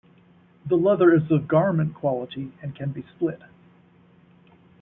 The 0.65 0.77
leather 0.77 1.13
is 1.13 1.29
of 1.29 1.47
garment 1.47 1.93
quality 1.93 2.53
and 2.63 2.75
can 2.75 2.91
be 2.91 3.03
split. 3.03 3.39